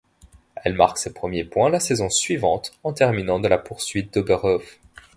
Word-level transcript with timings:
Elle 0.55 0.73
marque 0.73 0.97
ses 0.97 1.13
premiers 1.13 1.43
points 1.45 1.69
la 1.69 1.79
saison 1.79 2.09
suivante 2.09 2.71
en 2.83 2.91
terminant 2.91 3.39
de 3.39 3.47
la 3.47 3.59
poursuite 3.59 4.11
d'Oberhof. 4.15 4.79